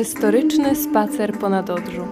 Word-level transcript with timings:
Merytoryczny 0.00 0.76
spacer 0.76 1.38
po 1.38 1.48
Nadodrzu. 1.48 2.08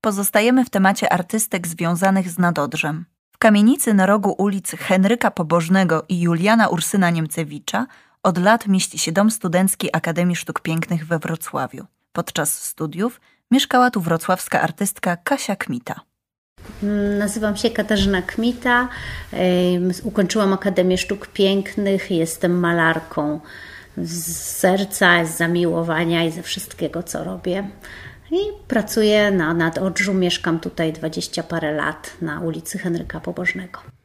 Pozostajemy 0.00 0.64
w 0.64 0.70
temacie 0.70 1.12
artystek 1.12 1.66
związanych 1.66 2.30
z 2.30 2.38
Nadodrzem. 2.38 3.04
W 3.32 3.38
kamienicy 3.38 3.94
na 3.94 4.06
rogu 4.06 4.34
ulic 4.38 4.70
Henryka 4.70 5.30
Pobożnego 5.30 6.04
i 6.08 6.20
Juliana 6.20 6.68
Ursyna 6.68 7.10
Niemcewicza 7.10 7.86
od 8.22 8.38
lat 8.38 8.66
mieści 8.66 8.98
się 8.98 9.12
Dom 9.12 9.30
Studencki 9.30 9.96
Akademii 9.96 10.36
Sztuk 10.36 10.60
Pięknych 10.60 11.06
we 11.06 11.18
Wrocławiu. 11.18 11.86
Podczas 12.12 12.62
studiów 12.62 13.20
mieszkała 13.50 13.90
tu 13.90 14.00
wrocławska 14.00 14.60
artystka 14.60 15.16
Kasia 15.16 15.56
Kmita. 15.56 16.05
Nazywam 17.18 17.56
się 17.56 17.70
Katarzyna 17.70 18.22
Kmita. 18.22 18.88
Ukończyłam 20.02 20.52
Akademię 20.52 20.98
Sztuk 20.98 21.26
Pięknych. 21.26 22.10
Jestem 22.10 22.58
malarką 22.58 23.40
z 23.96 24.36
serca, 24.36 25.24
z 25.24 25.36
zamiłowania 25.36 26.24
i 26.24 26.32
ze 26.32 26.42
wszystkiego, 26.42 27.02
co 27.02 27.24
robię. 27.24 27.70
I 28.30 28.36
pracuję 28.68 29.30
na 29.30 29.54
Nadodrzu. 29.54 30.14
Mieszkam 30.14 30.60
tutaj 30.60 30.92
dwadzieścia 30.92 31.42
parę 31.42 31.72
lat 31.72 32.10
na 32.22 32.40
ulicy 32.40 32.78
Henryka 32.78 33.20
Pobożnego. 33.20 33.95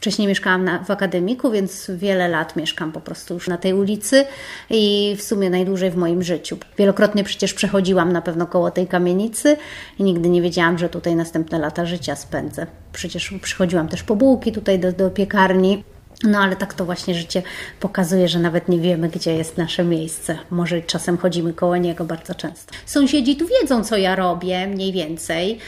Wcześniej 0.00 0.28
mieszkałam 0.28 0.64
na, 0.64 0.84
w 0.84 0.90
akademiku, 0.90 1.50
więc 1.50 1.90
wiele 1.94 2.28
lat 2.28 2.56
mieszkam 2.56 2.92
po 2.92 3.00
prostu 3.00 3.34
już 3.34 3.48
na 3.48 3.58
tej 3.58 3.74
ulicy 3.74 4.24
i 4.70 5.14
w 5.18 5.22
sumie 5.22 5.50
najdłużej 5.50 5.90
w 5.90 5.96
moim 5.96 6.22
życiu. 6.22 6.56
Wielokrotnie 6.78 7.24
przecież 7.24 7.54
przechodziłam 7.54 8.12
na 8.12 8.22
pewno 8.22 8.46
koło 8.46 8.70
tej 8.70 8.86
kamienicy 8.86 9.56
i 9.98 10.02
nigdy 10.02 10.28
nie 10.28 10.42
wiedziałam, 10.42 10.78
że 10.78 10.88
tutaj 10.88 11.16
następne 11.16 11.58
lata 11.58 11.86
życia 11.86 12.16
spędzę. 12.16 12.66
Przecież 12.92 13.34
przychodziłam 13.42 13.88
też 13.88 14.02
po 14.02 14.16
bułki 14.16 14.52
tutaj 14.52 14.78
do, 14.78 14.92
do 14.92 15.10
piekarni. 15.10 15.84
No 16.24 16.38
ale 16.38 16.56
tak 16.56 16.74
to 16.74 16.84
właśnie 16.84 17.14
życie 17.14 17.42
pokazuje, 17.80 18.28
że 18.28 18.38
nawet 18.38 18.68
nie 18.68 18.78
wiemy, 18.78 19.08
gdzie 19.08 19.34
jest 19.34 19.58
nasze 19.58 19.84
miejsce. 19.84 20.38
Może 20.50 20.82
czasem 20.82 21.18
chodzimy 21.18 21.52
koło 21.52 21.76
niego 21.76 22.04
bardzo 22.04 22.34
często. 22.34 22.72
Sąsiedzi 22.86 23.36
tu 23.36 23.46
wiedzą, 23.46 23.84
co 23.84 23.96
ja 23.96 24.16
robię, 24.16 24.66
mniej 24.66 24.92
więcej, 24.92 25.58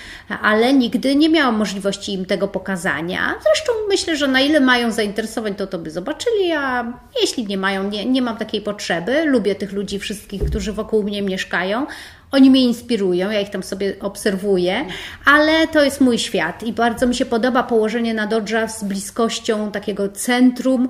ale 0.43 0.73
nigdy 0.73 1.17
nie 1.17 1.29
miałam 1.29 1.57
możliwości 1.57 2.15
im 2.15 2.25
tego 2.25 2.49
pokazania. 2.49 3.35
Zresztą 3.43 3.73
myślę, 3.89 4.17
że 4.17 4.29
na 4.29 4.41
ile 4.41 4.61
mają 4.61 4.91
zainteresowań, 4.91 5.55
to 5.55 5.67
to 5.67 5.79
by 5.79 5.91
zobaczyli, 5.91 6.53
a 6.53 6.93
jeśli 7.21 7.47
nie 7.47 7.59
mają, 7.59 7.91
nie, 7.91 8.05
nie 8.05 8.23
mam 8.23 8.37
takiej 8.37 8.61
potrzeby. 8.61 9.25
Lubię 9.25 9.55
tych 9.55 9.73
ludzi 9.73 9.99
wszystkich, 9.99 10.45
którzy 10.45 10.73
wokół 10.73 11.03
mnie 11.03 11.23
mieszkają, 11.23 11.87
oni 12.33 12.51
mnie 12.51 12.63
inspirują, 12.65 13.31
ja 13.31 13.41
ich 13.41 13.51
tam 13.51 13.63
sobie 13.63 13.97
obserwuję, 14.01 14.85
ale 15.25 15.69
to 15.69 15.85
jest 15.85 16.01
mój 16.01 16.19
świat 16.19 16.63
i 16.63 16.73
bardzo 16.73 17.07
mi 17.07 17.15
się 17.15 17.27
podoba 17.27 17.63
położenie 17.63 18.15
na 18.15 18.27
Dodża 18.27 18.69
z 18.69 18.85
bliskością 18.85 19.71
takiego 19.71 20.09
centrum 20.09 20.89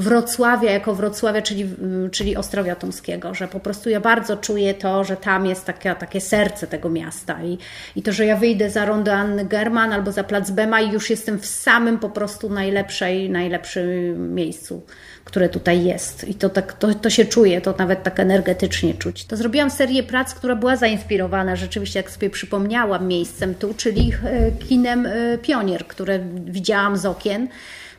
Wrocławia 0.00 0.72
jako 0.72 0.94
Wrocławia, 0.94 1.42
czyli, 1.42 1.66
czyli 2.12 2.36
Ostrowia 2.36 2.76
Tomskiego, 2.76 3.34
że 3.34 3.48
po 3.48 3.60
prostu 3.60 3.90
ja 3.90 4.00
bardzo 4.00 4.36
czuję 4.36 4.74
to, 4.74 5.04
że 5.04 5.16
tam 5.16 5.46
jest 5.46 5.64
takie, 5.64 5.94
takie 5.94 6.20
serce 6.20 6.66
tego 6.66 6.90
miasta 6.90 7.42
i, 7.42 7.58
i 7.96 8.02
to, 8.02 8.12
że 8.12 8.26
ja 8.26 8.36
wyjdę 8.36 8.70
za 8.70 8.84
rondo 8.84 9.12
Anny 9.12 9.44
German 9.44 9.92
albo 9.92 10.12
za 10.12 10.24
Plac 10.24 10.50
Bema 10.50 10.80
i 10.80 10.92
już 10.92 11.10
jestem 11.10 11.38
w 11.38 11.46
samym 11.46 11.98
po 11.98 12.10
prostu 12.10 12.50
najlepszej, 12.50 13.30
najlepszym 13.30 14.34
miejscu 14.34 14.82
które 15.30 15.48
tutaj 15.48 15.84
jest. 15.84 16.28
I 16.28 16.34
to, 16.34 16.48
tak, 16.48 16.72
to, 16.72 16.94
to 16.94 17.10
się 17.10 17.24
czuje, 17.24 17.60
to 17.60 17.74
nawet 17.78 18.02
tak 18.02 18.20
energetycznie 18.20 18.94
czuć. 18.94 19.24
To 19.24 19.36
zrobiłam 19.36 19.70
serię 19.70 20.02
prac, 20.02 20.34
która 20.34 20.56
była 20.56 20.76
zainspirowana 20.76 21.56
rzeczywiście, 21.56 21.98
jak 21.98 22.10
sobie 22.10 22.30
przypomniałam, 22.30 23.08
miejscem 23.08 23.54
tu, 23.54 23.74
czyli 23.74 24.12
e, 24.24 24.52
kinem 24.52 25.06
e, 25.06 25.38
Pionier, 25.38 25.86
które 25.86 26.18
widziałam 26.44 26.96
z 26.96 27.06
okien 27.06 27.48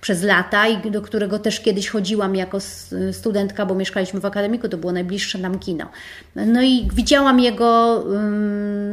przez 0.02 0.24
lata 0.24 0.68
i 0.68 0.92
do 0.92 1.02
którego 1.02 1.40
też 1.40 1.60
kiedyś 1.60 1.90
chodziłam 1.90 2.36
jako 2.36 2.58
studentka, 3.12 3.66
bo 3.66 3.76
mieszkaliśmy 3.76 4.20
w 4.20 4.26
akademiku, 4.26 4.70
to 4.70 4.78
było 4.78 4.94
najbliższe 4.94 5.38
nam 5.38 5.60
kino. 5.60 5.90
No 6.36 6.62
i 6.62 6.88
widziałam 6.94 7.40
jego 7.40 8.04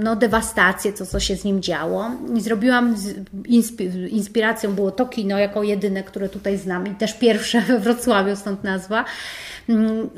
no, 0.02 0.16
dewastację, 0.16 0.92
to 0.92 1.06
co 1.06 1.20
się 1.20 1.36
z 1.36 1.44
nim 1.44 1.62
działo 1.62 2.10
i 2.34 2.40
zrobiłam, 2.40 2.96
inspiracją 4.10 4.74
było 4.74 4.90
to 4.90 5.06
kino 5.06 5.38
jako 5.38 5.62
jedyne, 5.62 6.02
które 6.02 6.28
tutaj 6.28 6.58
znam 6.58 6.86
i 6.86 6.94
też 6.94 7.14
pierwsze 7.14 7.60
we 7.68 7.78
Wrocławiu, 7.78 8.36
stąd 8.36 8.64
nazwa. 8.64 9.04
Mm, 9.68 10.10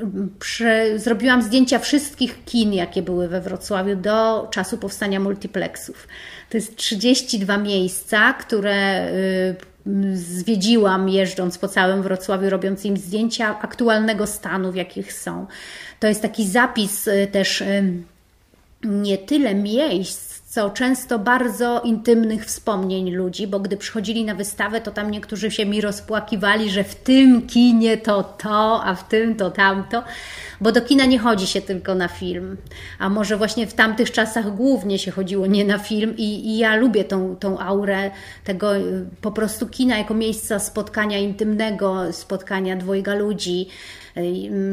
zrobiłam 0.96 1.42
zdjęcia 1.42 1.78
wszystkich 1.78 2.44
kin, 2.44 2.72
jakie 2.72 3.02
były 3.02 3.28
we 3.28 3.40
Wrocławiu 3.40 3.96
do 3.96 4.48
czasu 4.50 4.78
powstania 4.78 5.20
multiplexów. 5.20 6.08
To 6.50 6.56
jest 6.56 6.76
32 6.76 7.58
miejsca, 7.58 8.32
które 8.32 9.08
y, 9.08 9.56
zwiedziłam 10.14 11.08
jeżdżąc 11.08 11.58
po 11.58 11.68
całym 11.68 12.02
Wrocławiu, 12.02 12.50
robiąc 12.50 12.84
im 12.84 12.96
zdjęcia 12.96 13.60
aktualnego 13.60 14.26
stanu, 14.26 14.72
w 14.72 14.74
jakich 14.74 15.12
są. 15.12 15.46
To 16.00 16.06
jest 16.06 16.22
taki 16.22 16.48
zapis 16.48 17.08
y, 17.08 17.28
też 17.32 17.60
y, 17.60 17.92
nie 18.84 19.18
tyle 19.18 19.54
miejsc, 19.54 20.39
co 20.50 20.70
często 20.70 21.18
bardzo 21.18 21.80
intymnych 21.80 22.44
wspomnień 22.44 23.10
ludzi, 23.10 23.46
bo 23.46 23.60
gdy 23.60 23.76
przychodzili 23.76 24.24
na 24.24 24.34
wystawę, 24.34 24.80
to 24.80 24.90
tam 24.90 25.10
niektórzy 25.10 25.50
się 25.50 25.66
mi 25.66 25.80
rozpłakiwali, 25.80 26.70
że 26.70 26.84
w 26.84 26.94
tym 26.94 27.46
kinie 27.46 27.96
to 27.96 28.22
to, 28.22 28.84
a 28.84 28.94
w 28.94 29.08
tym 29.08 29.34
to 29.34 29.50
tamto, 29.50 30.04
bo 30.60 30.72
do 30.72 30.80
kina 30.80 31.04
nie 31.04 31.18
chodzi 31.18 31.46
się 31.46 31.60
tylko 31.60 31.94
na 31.94 32.08
film, 32.08 32.56
a 32.98 33.08
może 33.08 33.36
właśnie 33.36 33.66
w 33.66 33.74
tamtych 33.74 34.10
czasach 34.10 34.54
głównie 34.54 34.98
się 34.98 35.10
chodziło 35.10 35.46
nie 35.46 35.64
na 35.64 35.78
film 35.78 36.14
i, 36.16 36.46
i 36.46 36.58
ja 36.58 36.76
lubię 36.76 37.04
tą, 37.04 37.36
tą 37.36 37.58
aurę 37.58 38.10
tego 38.44 38.76
y, 38.76 39.06
po 39.20 39.32
prostu 39.32 39.66
kina 39.66 39.98
jako 39.98 40.14
miejsca 40.14 40.58
spotkania 40.58 41.18
intymnego, 41.18 42.12
spotkania 42.12 42.76
dwojga 42.76 43.14
ludzi, 43.14 43.68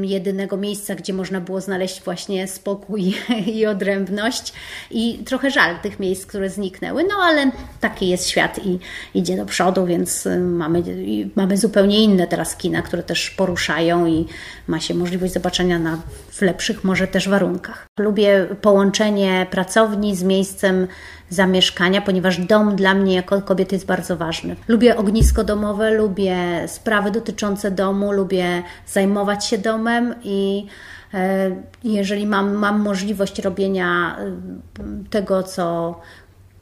jedynego 0.01 0.57
miejsca, 0.57 0.95
gdzie 0.95 1.13
można 1.13 1.41
było 1.41 1.61
znaleźć 1.61 2.01
właśnie 2.01 2.47
spokój 2.47 3.13
i 3.55 3.66
odrębność. 3.66 4.53
I 4.91 5.19
trochę 5.25 5.51
żal 5.51 5.66
tych 5.75 6.00
miejsc, 6.00 6.25
które 6.25 6.50
zniknęły, 6.50 7.03
no 7.03 7.16
ale 7.23 7.51
taki 7.79 8.09
jest 8.09 8.29
świat 8.29 8.59
i 8.66 8.79
idzie 9.13 9.38
do 9.38 9.45
przodu, 9.45 9.85
więc 9.85 10.28
mamy, 10.41 10.83
mamy 11.35 11.57
zupełnie 11.57 12.03
inne 12.03 12.28
teraz 12.28 12.55
kina, 12.55 12.81
które 12.81 13.03
też 13.03 13.29
poruszają 13.29 14.05
i 14.05 14.25
ma 14.67 14.79
się 14.79 14.94
możliwość 14.94 15.33
zobaczenia 15.33 15.79
na, 15.79 15.97
w 16.31 16.41
lepszych 16.41 16.83
może 16.83 17.07
też 17.07 17.29
warunkach. 17.29 17.85
Lubię 18.00 18.47
połączenie 18.61 19.47
pracowni 19.51 20.16
z 20.16 20.23
miejscem 20.23 20.88
zamieszkania, 21.29 22.01
ponieważ 22.01 22.38
dom 22.38 22.75
dla 22.75 22.94
mnie 22.94 23.16
jako 23.16 23.41
kobiety 23.41 23.75
jest 23.75 23.85
bardzo 23.85 24.17
ważny. 24.17 24.55
Lubię 24.67 24.97
ognisko 24.97 25.44
domowe, 25.44 25.91
lubię 25.91 26.38
sprawy 26.67 27.11
dotyczące 27.11 27.72
domu, 27.72 28.11
lubię 28.11 28.63
zajmować 28.88 29.45
się 29.45 29.57
domem 29.57 30.16
i 30.23 30.67
jeżeli 31.84 32.28
mam, 32.28 32.56
mam 32.56 32.79
możliwość 32.79 33.40
robienia 33.40 34.18
e, 34.19 34.31
tego, 35.09 35.44
co 35.44 35.95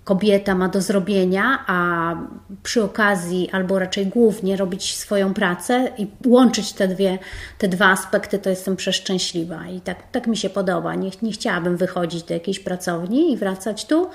kobieta 0.05 0.55
ma 0.55 0.69
do 0.69 0.81
zrobienia, 0.81 1.63
a 1.67 2.15
przy 2.63 2.83
okazji, 2.83 3.49
albo 3.51 3.79
raczej 3.79 4.07
głównie 4.07 4.57
robić 4.57 4.95
swoją 4.95 5.33
pracę 5.33 5.91
i 5.97 6.07
łączyć 6.25 6.73
te, 6.73 6.87
dwie, 6.87 7.19
te 7.57 7.67
dwa 7.67 7.85
aspekty, 7.85 8.39
to 8.39 8.49
jestem 8.49 8.75
przeszczęśliwa 8.75 9.67
i 9.67 9.81
tak, 9.81 10.11
tak 10.11 10.27
mi 10.27 10.37
się 10.37 10.49
podoba. 10.49 10.95
Nie, 10.95 11.11
nie 11.21 11.31
chciałabym 11.31 11.77
wychodzić 11.77 12.23
do 12.23 12.33
jakiejś 12.33 12.59
pracowni 12.59 13.33
i 13.33 13.37
wracać 13.37 13.85
tu. 13.85 14.09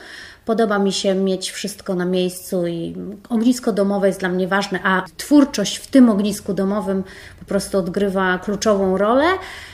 Podoba 0.44 0.78
mi 0.78 0.92
się 0.92 1.14
mieć 1.14 1.50
wszystko 1.50 1.94
na 1.94 2.04
miejscu 2.04 2.66
i 2.66 2.94
ognisko 3.28 3.72
domowe 3.72 4.06
jest 4.06 4.20
dla 4.20 4.28
mnie 4.28 4.48
ważne, 4.48 4.80
a 4.82 5.02
twórczość 5.16 5.76
w 5.76 5.86
tym 5.86 6.10
ognisku 6.10 6.54
domowym 6.54 7.04
po 7.38 7.44
prostu 7.44 7.78
odgrywa 7.78 8.38
kluczową 8.38 8.98
rolę 8.98 9.26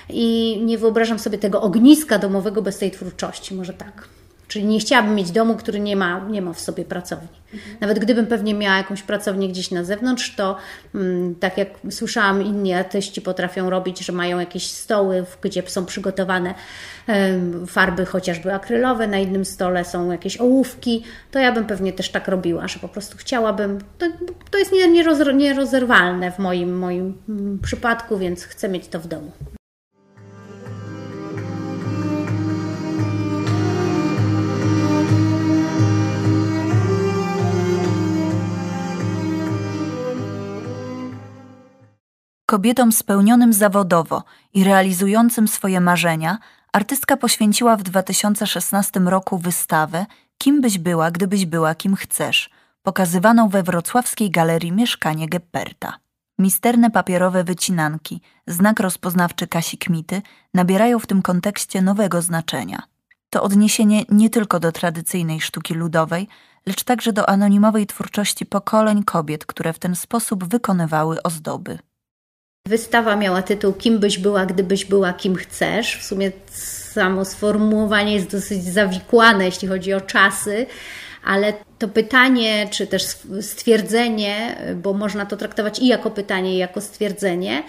i 0.09 0.59
nie 0.65 0.79
wyobrażam 0.79 1.19
sobie 1.19 1.39
tego 1.39 1.63
ogniska 1.63 2.19
domowego 2.19 2.63
bez 2.63 2.79
tej 2.79 2.91
twórczości, 2.91 3.55
może 3.55 3.73
tak. 3.73 4.09
Czyli 4.49 4.65
nie 4.65 4.81
chciałabym 4.81 5.15
mieć 5.15 5.31
domu, 5.31 5.55
który 5.55 5.81
nie 5.81 5.97
ma, 5.97 6.27
nie 6.31 6.43
ma 6.43 6.53
w 6.53 6.61
sobie 6.61 6.85
pracowni. 6.85 7.29
Nawet 7.81 7.99
gdybym 7.99 8.27
pewnie 8.27 8.55
miała 8.55 8.77
jakąś 8.77 9.03
pracownię 9.03 9.49
gdzieś 9.49 9.71
na 9.71 9.85
zewnątrz, 9.85 10.37
to 10.37 10.57
mm, 10.95 11.35
tak 11.35 11.59
jak 11.59 11.69
słyszałam, 11.91 12.43
inni 12.43 12.75
artyści 12.75 13.23
potrafią 13.23 13.71
robić, 13.71 13.99
że 13.99 14.13
mają 14.13 14.41
jakieś 14.41 14.67
stoły, 14.67 15.25
gdzie 15.43 15.63
są 15.67 15.87
przygotowane 15.87 16.55
farby 17.67 18.07
chociażby 18.07 18.55
akrylowe, 18.55 19.07
na 19.07 19.19
innym 19.19 19.45
stole 19.45 19.85
są 19.85 20.13
jakieś 20.13 20.41
ołówki, 20.41 21.05
to 21.31 21.39
ja 21.39 21.53
bym 21.53 21.67
pewnie 21.67 21.93
też 21.93 22.11
tak 22.11 22.29
robiła, 22.29 22.69
że 22.69 22.79
po 22.79 22.89
prostu 22.89 23.17
chciałabym, 23.19 23.79
to, 23.99 24.07
to 24.51 24.59
jest 24.59 24.73
nierozerwalne 25.35 26.33
w 26.33 26.39
moim, 26.39 26.79
moim 26.79 27.15
mm, 27.29 27.59
przypadku, 27.59 28.19
więc 28.19 28.45
chcę 28.45 28.69
mieć 28.69 28.89
to 28.89 29.01
w 29.01 29.07
domu. 29.07 29.33
Kobietom 42.47 42.93
spełnionym 42.93 43.53
zawodowo 43.53 44.25
i 44.55 44.65
realizującym 44.65 45.49
swoje 45.49 45.81
marzenia, 45.81 46.39
artystka 46.73 47.17
poświęciła 47.17 47.77
w 47.77 47.83
2016 47.83 49.01
roku 49.01 49.39
wystawę 49.39 50.07
Kim 50.39 50.61
byś 50.61 50.79
była, 50.79 51.11
gdybyś 51.11 51.47
była 51.47 51.75
kim 51.75 51.97
chcesz, 51.97 52.51
pokazywaną 52.83 53.49
we 53.49 53.63
wrocławskiej 53.63 54.31
galerii 54.31 54.73
Mieszkanie 54.73 55.29
Gepperta. 55.29 55.99
Misterne 56.39 56.91
papierowe 56.91 57.45
wycinanki, 57.45 58.21
znak 58.47 58.81
rozpoznawczy 58.81 59.47
Kasi 59.47 59.79
Kmity, 59.79 60.23
nabierają 60.55 60.99
w 60.99 61.07
tym 61.07 61.23
kontekście 61.23 61.83
nowego 61.83 62.23
znaczenia. 62.23 62.83
To 63.31 63.43
odniesienie 63.43 64.03
nie 64.09 64.31
tylko 64.31 64.61
do 64.61 64.73
tradycyjnej 64.73 65.41
sztuki 65.41 65.75
ludowej, 65.75 66.29
lecz 66.67 66.85
także 66.85 67.13
do 67.13 67.29
anonimowej 67.29 67.87
twórczości 67.87 68.47
pokoleń 68.47 69.05
kobiet, 69.05 69.47
które 69.47 69.73
w 69.73 69.79
ten 69.79 69.97
sposób 69.97 70.45
wykonywały 70.45 71.23
ozdoby. 71.23 71.79
Wystawa 72.67 73.17
miała 73.17 73.43
tytuł 73.43 73.73
Kim 73.73 73.99
byś 73.99 74.19
była, 74.19 74.47
gdybyś 74.47 74.85
była 74.85 75.13
kim 75.13 75.37
chcesz. 75.37 75.97
W 75.97 76.05
sumie 76.05 76.33
samo 76.51 77.25
sformułowanie 77.25 78.15
jest 78.15 78.31
dosyć 78.31 78.65
zawikłane, 78.65 79.45
jeśli 79.45 79.69
chodzi 79.69 79.95
o 79.95 80.01
czasy, 80.01 80.67
ale 81.25 81.53
to 81.79 81.89
pytanie, 81.89 82.69
czy 82.71 82.87
też 82.87 83.03
stwierdzenie, 83.41 84.57
bo 84.83 84.93
można 84.93 85.27
to 85.27 85.37
traktować 85.37 85.79
i 85.79 85.87
jako 85.87 86.11
pytanie, 86.11 86.55
i 86.55 86.59
jako 86.59 86.81
stwierdzenie, 86.81 87.63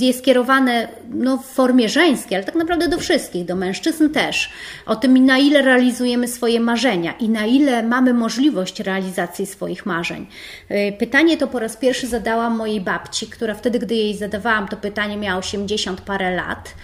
jest 0.00 0.18
skierowane 0.18 0.88
no, 1.10 1.36
w 1.36 1.46
formie 1.46 1.88
żeńskiej, 1.88 2.36
ale 2.36 2.44
tak 2.44 2.54
naprawdę 2.54 2.88
do 2.88 2.98
wszystkich, 2.98 3.44
do 3.44 3.56
mężczyzn 3.56 4.10
też. 4.10 4.50
O 4.86 4.96
tym, 4.96 5.26
na 5.26 5.38
ile 5.38 5.62
realizujemy 5.62 6.28
swoje 6.28 6.60
marzenia 6.60 7.12
i 7.12 7.28
na 7.28 7.46
ile 7.46 7.82
mamy 7.82 8.14
możliwość 8.14 8.80
realizacji 8.80 9.46
swoich 9.46 9.86
marzeń. 9.86 10.26
Pytanie 10.98 11.36
to 11.36 11.46
po 11.46 11.58
raz 11.58 11.76
pierwszy 11.76 12.06
zadałam 12.06 12.56
mojej 12.56 12.80
babci, 12.80 13.26
która 13.26 13.54
wtedy, 13.54 13.78
gdy 13.78 13.94
jej 13.94 14.16
zadawałam 14.16 14.68
to 14.68 14.76
pytanie, 14.76 15.16
miała 15.16 15.38
80 15.38 16.00
parę 16.00 16.36
lat. 16.36 16.74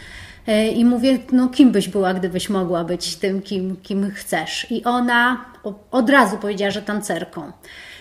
I 0.74 0.84
mówię, 0.84 1.18
no 1.32 1.48
kim 1.48 1.72
byś 1.72 1.88
była, 1.88 2.14
gdybyś 2.14 2.48
mogła 2.48 2.84
być 2.84 3.16
tym, 3.16 3.42
kim, 3.42 3.76
kim 3.82 4.10
chcesz. 4.10 4.66
I 4.70 4.84
ona 4.84 5.44
od 5.90 6.10
razu 6.10 6.36
powiedziała, 6.36 6.70
że 6.70 6.82
tancerką. 6.82 7.52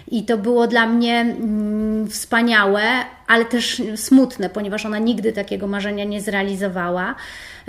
I 0.08 0.24
to 0.24 0.38
było 0.38 0.68
dla 0.68 0.88
mnie 0.88 1.22
mm, 1.22 2.08
wspaniałe, 2.08 2.82
ale 3.28 3.46
też 3.46 3.82
smutne, 3.96 4.50
ponieważ 4.50 4.86
ona 4.86 5.00
nigdy 5.00 5.34
takiego 5.34 5.68
marzenia 5.68 6.04
nie 6.04 6.22
zrealizowała, 6.22 7.16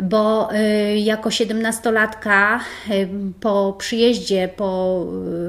bo 0.02 0.54
y, 0.54 0.96
jako 0.96 1.30
siedemnastolatka 1.30 2.60
y, 2.90 3.08
po 3.40 3.74
przyjeździe, 3.78 4.48
po, 4.56 5.04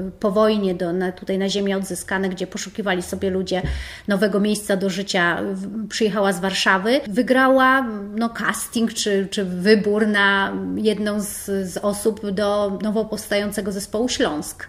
y, 0.08 0.10
po 0.20 0.30
wojnie 0.30 0.74
do, 0.74 0.92
na, 0.92 1.12
tutaj 1.12 1.38
na 1.38 1.48
ziemię 1.48 1.76
odzyskane, 1.76 2.28
gdzie 2.28 2.46
poszukiwali 2.46 3.02
sobie 3.02 3.30
ludzie 3.30 3.62
nowego 4.08 4.40
miejsca 4.40 4.76
do 4.76 4.90
życia, 4.90 5.40
przyjechała 5.88 6.32
z 6.32 6.40
Warszawy, 6.40 7.00
wygrała 7.08 7.86
no, 8.16 8.28
casting 8.28 8.94
czy, 8.94 9.28
czy 9.30 9.44
wybór 9.44 10.06
na 10.06 10.52
jedną 10.76 11.20
z, 11.20 11.44
z 11.46 11.76
osób 11.76 12.30
do 12.30 12.78
nowo 12.82 13.04
powstającego 13.04 13.72
zespołu 13.72 14.08
Śląsk 14.08 14.68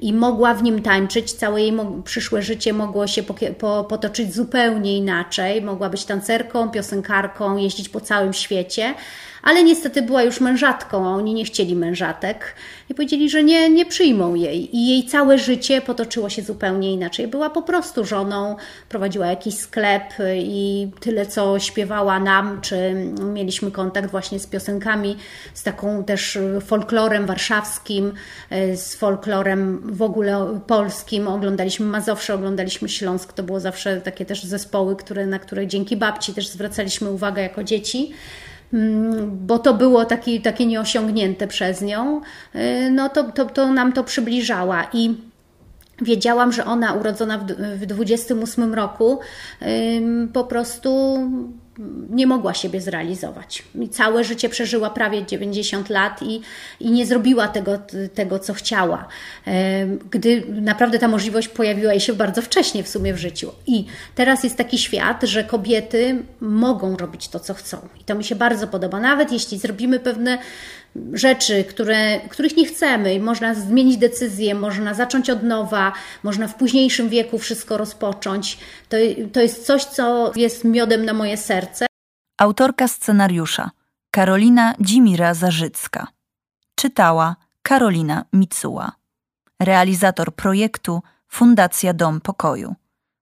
i 0.00 0.12
mogła 0.12 0.54
w 0.54 0.62
nim 0.62 0.82
tańczyć. 0.82 1.32
Całe 1.32 1.62
jej 1.62 1.72
przyszłe 2.04 2.42
życie 2.42 2.72
mogło 2.72 3.06
się 3.06 3.22
po, 3.58 3.84
potoczyć 3.84 4.34
zupełnie 4.34 4.96
inaczej. 4.96 5.62
Mogła 5.62 5.90
być 5.90 6.04
tancerką, 6.04 6.70
piosenkarką, 6.70 7.56
jeździć 7.56 7.88
po 7.88 8.00
całym 8.00 8.32
świecie 8.32 8.94
ale 9.42 9.64
niestety 9.64 10.02
była 10.02 10.22
już 10.22 10.40
mężatką, 10.40 11.08
a 11.08 11.16
oni 11.16 11.34
nie 11.34 11.44
chcieli 11.44 11.76
mężatek 11.76 12.54
i 12.90 12.94
powiedzieli, 12.94 13.30
że 13.30 13.44
nie, 13.44 13.70
nie 13.70 13.86
przyjmą 13.86 14.34
jej. 14.34 14.76
I 14.76 14.88
jej 14.88 15.04
całe 15.04 15.38
życie 15.38 15.80
potoczyło 15.80 16.28
się 16.28 16.42
zupełnie 16.42 16.92
inaczej. 16.92 17.28
Była 17.28 17.50
po 17.50 17.62
prostu 17.62 18.04
żoną, 18.04 18.56
prowadziła 18.88 19.26
jakiś 19.26 19.54
sklep 19.54 20.02
i 20.36 20.88
tyle, 21.00 21.26
co 21.26 21.58
śpiewała 21.58 22.20
nam, 22.20 22.60
czy 22.60 22.94
mieliśmy 23.24 23.70
kontakt 23.70 24.10
właśnie 24.10 24.38
z 24.38 24.46
piosenkami, 24.46 25.16
z 25.54 25.62
taką 25.62 26.04
też 26.04 26.38
folklorem 26.66 27.26
warszawskim, 27.26 28.12
z 28.74 28.94
folklorem 28.94 29.80
w 29.84 30.02
ogóle 30.02 30.60
polskim. 30.66 31.28
Oglądaliśmy 31.28 31.86
Mazowsze, 31.86 32.34
oglądaliśmy 32.34 32.88
Śląsk. 32.88 33.32
To 33.32 33.42
było 33.42 33.60
zawsze 33.60 34.00
takie 34.00 34.24
też 34.26 34.44
zespoły, 34.44 34.96
które, 34.96 35.26
na 35.26 35.38
które 35.38 35.66
dzięki 35.66 35.96
babci 35.96 36.34
też 36.34 36.48
zwracaliśmy 36.48 37.10
uwagę 37.10 37.42
jako 37.42 37.64
dzieci. 37.64 38.12
Mm, 38.72 39.46
bo 39.46 39.58
to 39.58 39.74
było 39.74 40.04
taki, 40.04 40.40
takie 40.40 40.66
nieosiągnięte 40.66 41.46
przez 41.46 41.82
nią, 41.82 42.20
y, 42.54 42.90
no 42.90 43.08
to, 43.08 43.24
to, 43.24 43.44
to 43.44 43.72
nam 43.72 43.92
to 43.92 44.04
przybliżała 44.04 44.86
i 44.92 45.16
wiedziałam, 46.02 46.52
że 46.52 46.64
ona 46.64 46.92
urodzona 46.92 47.38
w, 47.38 47.46
w 47.80 47.86
28 47.86 48.74
roku 48.74 49.20
po 50.32 50.44
prostu 50.44 51.18
nie 52.10 52.26
mogła 52.26 52.54
siebie 52.54 52.80
zrealizować. 52.80 53.62
I 53.74 53.88
całe 53.88 54.24
życie 54.24 54.48
przeżyła 54.48 54.90
prawie 54.90 55.26
90 55.26 55.90
lat 55.90 56.22
i, 56.22 56.40
i 56.80 56.90
nie 56.90 57.06
zrobiła 57.06 57.48
tego, 57.48 57.78
tego, 58.14 58.38
co 58.38 58.54
chciała. 58.54 59.08
Gdy 60.10 60.42
naprawdę 60.48 60.98
ta 60.98 61.08
możliwość 61.08 61.48
pojawiła 61.48 61.92
jej 61.92 62.00
się 62.00 62.12
bardzo 62.12 62.42
wcześnie 62.42 62.82
w 62.82 62.88
sumie 62.88 63.14
w 63.14 63.18
życiu. 63.18 63.52
I 63.66 63.84
teraz 64.14 64.44
jest 64.44 64.56
taki 64.56 64.78
świat, 64.78 65.22
że 65.22 65.44
kobiety 65.44 66.22
mogą 66.40 66.96
robić 66.96 67.28
to, 67.28 67.40
co 67.40 67.54
chcą. 67.54 67.78
I 68.00 68.04
to 68.04 68.14
mi 68.14 68.24
się 68.24 68.34
bardzo 68.34 68.66
podoba. 68.66 69.00
Nawet 69.00 69.32
jeśli 69.32 69.58
zrobimy 69.58 70.00
pewne 70.00 70.38
rzeczy, 71.12 71.64
które, 71.64 72.20
których 72.20 72.56
nie 72.56 72.66
chcemy, 72.66 73.14
i 73.14 73.20
można 73.20 73.54
zmienić 73.54 73.96
decyzję, 73.96 74.54
można 74.54 74.94
zacząć 74.94 75.30
od 75.30 75.42
nowa, 75.42 75.92
można 76.22 76.48
w 76.48 76.54
późniejszym 76.54 77.08
wieku 77.08 77.38
wszystko 77.38 77.76
rozpocząć. 77.76 78.58
To, 78.88 78.96
to 79.32 79.40
jest 79.40 79.66
coś, 79.66 79.84
co 79.84 80.32
jest 80.36 80.64
miodem 80.64 81.04
na 81.04 81.12
moje 81.12 81.36
serce. 81.36 81.86
Autorka 82.40 82.88
scenariusza 82.88 83.70
Karolina 84.10 84.74
Dzimira 84.80 85.34
Zarzycka. 85.34 86.06
Czytała 86.74 87.36
Karolina 87.62 88.24
Micuła. 88.32 88.92
Realizator 89.62 90.34
projektu 90.34 91.02
Fundacja 91.28 91.92
Dom 91.94 92.20
Pokoju. 92.20 92.74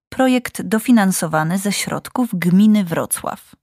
Projekt 0.08 0.62
dofinansowany 0.62 1.58
ze 1.58 1.72
środków 1.72 2.28
gminy 2.32 2.84
Wrocław. 2.84 3.56